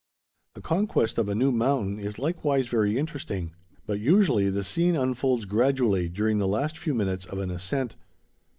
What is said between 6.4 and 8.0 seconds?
last few minutes of an ascent.